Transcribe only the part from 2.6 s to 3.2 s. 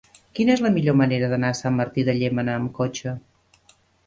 amb cotxe?